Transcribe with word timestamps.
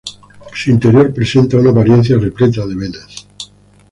Su 0.55 0.71
interior 0.71 1.13
presenta 1.13 1.57
una 1.57 1.69
apariencia 1.69 2.17
repleta 2.17 2.65
de 2.65 2.75
venas. 2.75 3.27